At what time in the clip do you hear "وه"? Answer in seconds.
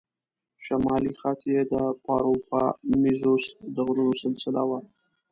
4.69-4.79